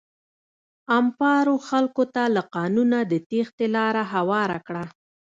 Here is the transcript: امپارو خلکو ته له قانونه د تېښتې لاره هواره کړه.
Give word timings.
امپارو 0.97 1.55
خلکو 1.67 2.03
ته 2.13 2.23
له 2.35 2.41
قانونه 2.55 2.97
د 3.11 3.13
تېښتې 3.29 3.67
لاره 3.75 4.03
هواره 4.13 4.57
کړه. 4.67 4.83